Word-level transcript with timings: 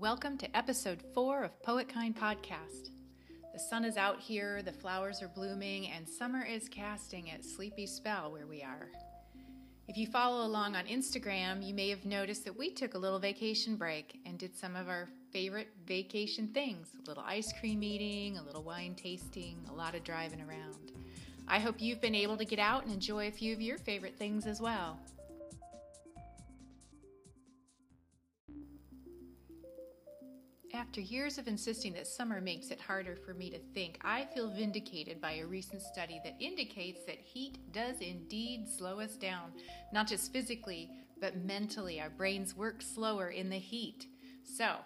Welcome 0.00 0.38
to 0.38 0.56
episode 0.56 1.02
four 1.12 1.42
of 1.42 1.60
Poetkind 1.60 2.16
Podcast. 2.16 2.88
The 3.52 3.58
sun 3.58 3.84
is 3.84 3.98
out 3.98 4.18
here, 4.18 4.62
the 4.62 4.72
flowers 4.72 5.20
are 5.20 5.28
blooming, 5.28 5.88
and 5.88 6.08
summer 6.08 6.42
is 6.42 6.70
casting 6.70 7.28
its 7.28 7.54
sleepy 7.54 7.86
spell 7.86 8.32
where 8.32 8.46
we 8.46 8.62
are. 8.62 8.88
If 9.88 9.98
you 9.98 10.06
follow 10.06 10.46
along 10.46 10.74
on 10.74 10.86
Instagram, 10.86 11.62
you 11.62 11.74
may 11.74 11.90
have 11.90 12.06
noticed 12.06 12.46
that 12.46 12.56
we 12.56 12.70
took 12.70 12.94
a 12.94 12.98
little 12.98 13.18
vacation 13.18 13.76
break 13.76 14.18
and 14.24 14.38
did 14.38 14.56
some 14.56 14.74
of 14.74 14.88
our 14.88 15.06
favorite 15.34 15.68
vacation 15.86 16.48
things 16.48 16.88
a 16.98 17.06
little 17.06 17.24
ice 17.26 17.52
cream 17.60 17.82
eating, 17.82 18.38
a 18.38 18.42
little 18.42 18.62
wine 18.62 18.94
tasting, 18.94 19.58
a 19.68 19.74
lot 19.74 19.94
of 19.94 20.02
driving 20.02 20.40
around. 20.40 20.92
I 21.46 21.58
hope 21.58 21.74
you've 21.78 22.00
been 22.00 22.14
able 22.14 22.38
to 22.38 22.46
get 22.46 22.58
out 22.58 22.84
and 22.84 22.92
enjoy 22.94 23.28
a 23.28 23.32
few 23.32 23.52
of 23.52 23.60
your 23.60 23.76
favorite 23.76 24.16
things 24.16 24.46
as 24.46 24.62
well. 24.62 24.98
After 30.80 31.02
years 31.02 31.36
of 31.36 31.46
insisting 31.46 31.92
that 31.92 32.06
summer 32.06 32.40
makes 32.40 32.70
it 32.70 32.80
harder 32.80 33.14
for 33.14 33.34
me 33.34 33.50
to 33.50 33.58
think, 33.74 33.98
I 34.00 34.24
feel 34.34 34.48
vindicated 34.48 35.20
by 35.20 35.32
a 35.32 35.46
recent 35.46 35.82
study 35.82 36.22
that 36.24 36.40
indicates 36.40 37.04
that 37.04 37.18
heat 37.18 37.58
does 37.70 37.96
indeed 38.00 38.66
slow 38.66 38.98
us 38.98 39.16
down, 39.16 39.52
not 39.92 40.08
just 40.08 40.32
physically, 40.32 40.90
but 41.20 41.36
mentally. 41.44 42.00
Our 42.00 42.08
brains 42.08 42.56
work 42.56 42.80
slower 42.80 43.28
in 43.28 43.50
the 43.50 43.58
heat. 43.58 44.06
So, 44.42 44.76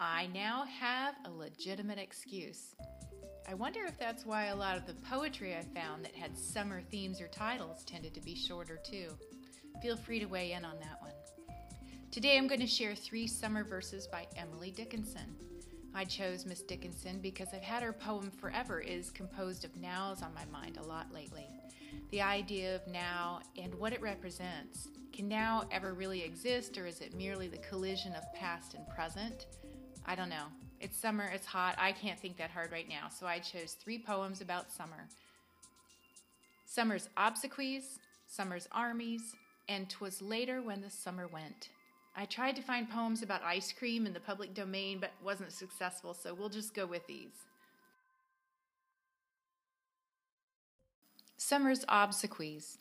I 0.00 0.26
now 0.34 0.64
have 0.64 1.14
a 1.24 1.30
legitimate 1.30 1.98
excuse. 1.98 2.74
I 3.48 3.54
wonder 3.54 3.84
if 3.86 3.96
that's 3.96 4.26
why 4.26 4.46
a 4.46 4.56
lot 4.56 4.76
of 4.76 4.86
the 4.86 4.94
poetry 5.08 5.54
I 5.54 5.62
found 5.72 6.04
that 6.04 6.16
had 6.16 6.36
summer 6.36 6.82
themes 6.90 7.20
or 7.20 7.28
titles 7.28 7.84
tended 7.84 8.12
to 8.14 8.20
be 8.20 8.34
shorter 8.34 8.80
too. 8.82 9.10
Feel 9.80 9.96
free 9.96 10.18
to 10.18 10.26
weigh 10.26 10.50
in 10.50 10.64
on 10.64 10.80
that 10.80 11.00
one. 11.00 11.07
Today 12.10 12.38
I'm 12.38 12.48
going 12.48 12.60
to 12.60 12.66
share 12.66 12.94
three 12.94 13.26
summer 13.26 13.62
verses 13.62 14.06
by 14.06 14.26
Emily 14.34 14.70
Dickinson. 14.70 15.36
I 15.94 16.06
chose 16.06 16.46
Miss 16.46 16.62
Dickinson 16.62 17.20
because 17.20 17.48
I've 17.52 17.60
had 17.60 17.82
her 17.82 17.92
poem 17.92 18.30
Forever 18.30 18.80
is 18.80 19.10
composed 19.10 19.66
of 19.66 19.76
nows 19.76 20.22
on 20.22 20.32
my 20.32 20.46
mind 20.46 20.78
a 20.78 20.82
lot 20.82 21.12
lately. 21.12 21.46
The 22.10 22.22
idea 22.22 22.76
of 22.76 22.86
now 22.86 23.40
and 23.58 23.74
what 23.74 23.92
it 23.92 24.00
represents. 24.00 24.88
Can 25.12 25.28
now 25.28 25.64
ever 25.70 25.92
really 25.92 26.22
exist 26.22 26.78
or 26.78 26.86
is 26.86 27.02
it 27.02 27.14
merely 27.14 27.46
the 27.46 27.58
collision 27.58 28.14
of 28.14 28.32
past 28.32 28.72
and 28.72 28.88
present? 28.88 29.44
I 30.06 30.14
don't 30.14 30.30
know. 30.30 30.46
It's 30.80 30.98
summer, 30.98 31.30
it's 31.32 31.46
hot, 31.46 31.74
I 31.78 31.92
can't 31.92 32.18
think 32.18 32.38
that 32.38 32.50
hard 32.50 32.72
right 32.72 32.88
now, 32.88 33.08
so 33.10 33.26
I 33.26 33.38
chose 33.38 33.74
three 33.74 33.98
poems 33.98 34.40
about 34.40 34.72
summer. 34.72 35.08
Summer's 36.64 37.10
obsequies, 37.18 37.98
Summer's 38.26 38.66
armies, 38.72 39.34
and 39.68 39.90
Twas 39.90 40.22
later 40.22 40.62
when 40.62 40.80
the 40.80 40.90
summer 40.90 41.26
went. 41.26 41.68
I 42.18 42.24
tried 42.24 42.56
to 42.56 42.62
find 42.62 42.90
poems 42.90 43.22
about 43.22 43.44
ice 43.44 43.72
cream 43.72 44.04
in 44.04 44.12
the 44.12 44.18
public 44.18 44.52
domain, 44.52 44.98
but 44.98 45.12
wasn't 45.22 45.52
successful, 45.52 46.14
so 46.14 46.34
we'll 46.34 46.48
just 46.48 46.74
go 46.74 46.84
with 46.84 47.06
these. 47.06 47.30
Summer's 51.36 51.84
Obsequies 51.84 52.78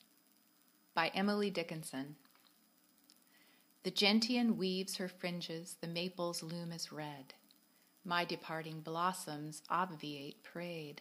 by 0.95 1.11
Emily 1.13 1.51
Dickinson. 1.51 2.15
The 3.83 3.91
gentian 3.91 4.57
weaves 4.57 4.95
her 4.95 5.07
fringes, 5.07 5.77
the 5.81 5.87
maples 5.87 6.41
loom 6.41 6.71
as 6.71 6.91
red. 6.91 7.35
My 8.03 8.25
departing 8.25 8.79
blossoms 8.79 9.61
obviate 9.69 10.41
parade. 10.41 10.99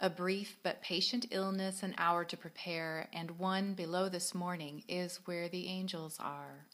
A 0.00 0.08
brief 0.08 0.56
but 0.62 0.80
patient 0.80 1.26
illness, 1.30 1.82
an 1.82 1.94
hour 1.98 2.24
to 2.24 2.36
prepare, 2.38 3.10
and 3.12 3.38
one 3.38 3.74
below 3.74 4.08
this 4.08 4.34
morning 4.34 4.84
is 4.88 5.20
where 5.26 5.50
the 5.50 5.66
angels 5.66 6.16
are. 6.18 6.64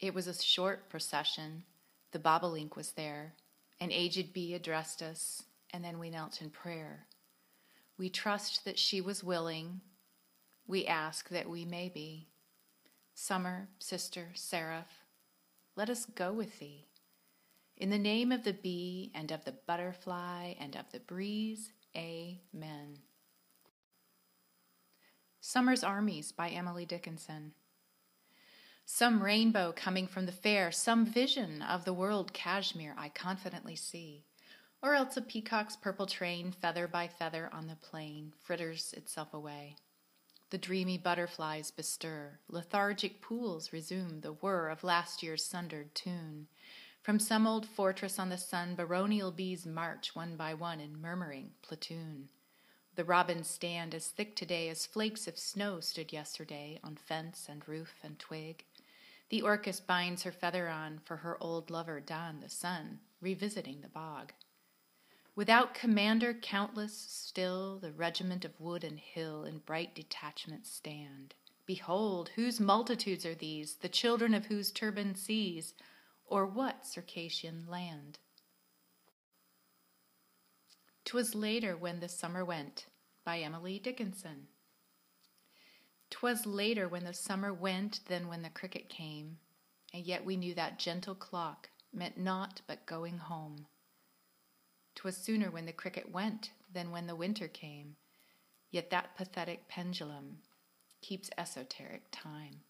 It 0.00 0.14
was 0.14 0.26
a 0.26 0.34
short 0.34 0.88
procession. 0.88 1.64
The 2.12 2.18
bobolink 2.18 2.76
was 2.76 2.92
there. 2.92 3.34
An 3.80 3.92
aged 3.92 4.32
bee 4.32 4.54
addressed 4.54 5.02
us, 5.02 5.42
and 5.72 5.84
then 5.84 5.98
we 5.98 6.10
knelt 6.10 6.40
in 6.40 6.50
prayer. 6.50 7.06
We 7.96 8.08
trust 8.08 8.64
that 8.64 8.78
she 8.78 9.00
was 9.00 9.24
willing. 9.24 9.80
We 10.66 10.86
ask 10.86 11.28
that 11.30 11.48
we 11.48 11.64
may 11.64 11.88
be. 11.88 12.28
Summer, 13.14 13.68
sister, 13.78 14.28
seraph, 14.34 15.02
let 15.74 15.90
us 15.90 16.06
go 16.06 16.32
with 16.32 16.60
thee. 16.60 16.86
In 17.76 17.90
the 17.90 17.98
name 17.98 18.30
of 18.30 18.44
the 18.44 18.52
bee 18.52 19.10
and 19.14 19.32
of 19.32 19.44
the 19.44 19.54
butterfly 19.66 20.54
and 20.60 20.76
of 20.76 20.90
the 20.92 21.00
breeze, 21.00 21.70
amen. 21.96 22.98
Summer's 25.40 25.82
Armies 25.82 26.30
by 26.30 26.48
Emily 26.48 26.84
Dickinson 26.84 27.52
some 28.98 29.22
rainbow 29.22 29.72
coming 29.76 30.08
from 30.08 30.26
the 30.26 30.32
fair, 30.32 30.72
some 30.72 31.06
vision 31.06 31.62
of 31.62 31.84
the 31.84 31.92
world 31.92 32.32
Cashmere 32.32 32.96
I 32.98 33.10
confidently 33.10 33.76
see. 33.76 34.24
Or 34.82 34.94
else 34.96 35.16
a 35.16 35.22
peacock's 35.22 35.76
purple 35.76 36.06
train, 36.06 36.50
feather 36.50 36.88
by 36.88 37.06
feather 37.06 37.48
on 37.52 37.68
the 37.68 37.76
plain, 37.76 38.32
fritters 38.42 38.92
itself 38.96 39.32
away. 39.32 39.76
The 40.50 40.58
dreamy 40.58 40.98
butterflies 40.98 41.70
bestir, 41.70 42.40
lethargic 42.48 43.22
pools 43.22 43.72
resume 43.72 44.20
the 44.20 44.32
whir 44.32 44.68
of 44.68 44.82
last 44.82 45.22
year's 45.22 45.44
sundered 45.44 45.94
tune. 45.94 46.48
From 47.00 47.20
some 47.20 47.46
old 47.46 47.66
fortress 47.66 48.18
on 48.18 48.30
the 48.30 48.36
sun, 48.36 48.74
baronial 48.74 49.30
bees 49.30 49.64
march 49.64 50.16
one 50.16 50.34
by 50.34 50.54
one 50.54 50.80
in 50.80 51.00
murmuring 51.00 51.52
platoon. 51.62 52.30
The 52.96 53.04
robins 53.04 53.46
stand 53.48 53.94
as 53.94 54.08
thick 54.08 54.34
today 54.34 54.68
as 54.68 54.86
flakes 54.86 55.28
of 55.28 55.38
snow 55.38 55.78
stood 55.78 56.12
yesterday 56.12 56.80
on 56.82 56.96
fence 56.96 57.46
and 57.48 57.62
roof 57.68 57.94
and 58.02 58.18
twig. 58.18 58.64
The 59.30 59.42
orchis 59.42 59.80
binds 59.80 60.22
her 60.22 60.32
feather 60.32 60.68
on 60.68 61.00
for 61.04 61.18
her 61.18 61.36
old 61.42 61.70
lover 61.70 62.00
Don 62.00 62.40
the 62.40 62.48
sun, 62.48 63.00
revisiting 63.20 63.82
the 63.82 63.88
bog. 63.88 64.32
Without 65.34 65.74
commander, 65.74 66.34
countless 66.34 66.96
still 66.96 67.78
the 67.78 67.92
regiment 67.92 68.44
of 68.44 68.58
wood 68.58 68.82
and 68.82 68.98
hill 68.98 69.44
in 69.44 69.58
bright 69.58 69.94
detachment 69.94 70.66
stand. 70.66 71.34
Behold, 71.66 72.30
whose 72.34 72.58
multitudes 72.58 73.26
are 73.26 73.34
these, 73.34 73.76
the 73.76 73.88
children 73.88 74.32
of 74.32 74.46
whose 74.46 74.72
turbaned 74.72 75.18
seas, 75.18 75.74
or 76.24 76.46
what 76.46 76.86
Circassian 76.86 77.66
land? 77.68 78.18
'Twas 81.04 81.34
later 81.34 81.76
when 81.76 82.00
the 82.00 82.08
summer 82.08 82.44
went, 82.44 82.86
by 83.24 83.38
Emily 83.38 83.78
Dickinson. 83.78 84.48
'Twas 86.10 86.46
later 86.46 86.88
when 86.88 87.04
the 87.04 87.12
summer 87.12 87.52
went 87.52 88.00
than 88.06 88.28
when 88.28 88.42
the 88.42 88.50
cricket 88.50 88.88
came, 88.88 89.38
and 89.92 90.06
yet 90.06 90.24
we 90.24 90.36
knew 90.36 90.54
that 90.54 90.78
gentle 90.78 91.14
clock 91.14 91.68
meant 91.92 92.16
naught 92.16 92.62
but 92.66 92.86
going 92.86 93.18
home. 93.18 93.66
'Twas 94.94 95.16
sooner 95.16 95.50
when 95.50 95.66
the 95.66 95.72
cricket 95.72 96.10
went 96.10 96.52
than 96.72 96.90
when 96.90 97.06
the 97.06 97.16
winter 97.16 97.46
came, 97.46 97.96
yet 98.70 98.90
that 98.90 99.16
pathetic 99.16 99.68
pendulum 99.68 100.38
keeps 101.00 101.30
esoteric 101.38 102.02
time. 102.10 102.62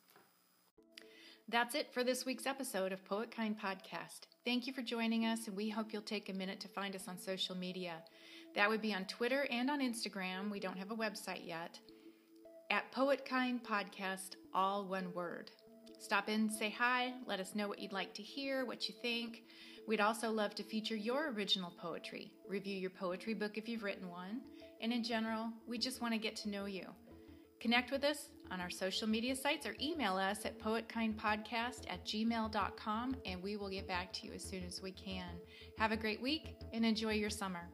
That's 1.49 1.75
it 1.75 1.95
for 1.95 2.05
this 2.05 2.27
week's 2.27 2.47
episode 2.47 2.93
of 2.93 3.05
Poetkind 3.05 3.59
Podcast. 3.59 4.27
Thank 4.45 4.67
you 4.67 4.73
for 4.75 4.83
joining 4.83 5.25
us, 5.25 5.47
and 5.47 5.57
we 5.57 5.71
hope 5.71 5.93
you'll 5.93 6.03
take 6.03 6.29
a 6.29 6.35
minute 6.35 6.61
to 6.61 6.69
find 6.69 6.95
us 6.95 7.09
on 7.09 7.19
social 7.19 7.57
media. 7.57 8.03
That 8.55 8.69
would 8.69 8.83
be 8.83 8.93
on 8.93 9.07
Twitter 9.07 9.47
and 9.51 9.71
on 9.71 9.81
Instagram. 9.81 10.51
We 10.51 10.61
don't 10.61 10.77
have 10.77 10.91
a 10.91 10.97
website 10.97 11.47
yet 11.47 11.79
at 12.71 12.93
Poetkind 12.93 13.63
Podcast, 13.63 14.37
all 14.53 14.85
one 14.85 15.13
word. 15.15 15.51
Stop 15.99 16.29
in, 16.29 16.51
say 16.51 16.71
hi, 16.71 17.13
let 17.27 17.41
us 17.41 17.55
know 17.55 17.67
what 17.67 17.79
you'd 17.79 17.93
like 17.93 18.13
to 18.15 18.23
hear, 18.23 18.65
what 18.65 18.89
you 18.89 18.95
think. 19.01 19.45
We'd 19.87 20.01
also 20.01 20.31
love 20.31 20.55
to 20.57 20.63
feature 20.63 20.95
your 20.95 21.33
original 21.33 21.73
poetry, 21.81 22.31
review 22.47 22.77
your 22.77 22.91
poetry 22.91 23.33
book 23.35 23.57
if 23.57 23.69
you've 23.69 23.83
written 23.83 24.09
one, 24.09 24.43
and 24.83 24.93
in 24.93 25.03
general, 25.03 25.51
we 25.67 25.79
just 25.79 26.03
want 26.03 26.13
to 26.13 26.19
get 26.19 26.37
to 26.37 26.51
know 26.51 26.67
you. 26.67 26.85
Connect 27.59 27.91
with 27.91 28.05
us 28.05 28.29
on 28.51 28.61
our 28.61 28.71
social 28.71 29.09
media 29.09 29.35
sites 29.35 29.67
or 29.67 29.75
email 29.81 30.17
us 30.17 30.45
at 30.45 30.61
poetkindpodcast 30.61 31.91
at 31.91 32.05
gmail.com 32.05 33.17
and 33.27 33.43
we 33.43 33.57
will 33.57 33.69
get 33.69 33.89
back 33.89 34.13
to 34.13 34.27
you 34.27 34.33
as 34.35 34.45
soon 34.45 34.63
as 34.65 34.81
we 34.81 34.93
can. 34.93 35.31
Have 35.79 35.91
a 35.91 35.97
great 35.97 36.23
week 36.23 36.55
and 36.73 36.85
enjoy 36.85 37.15
your 37.15 37.31
summer. 37.31 37.69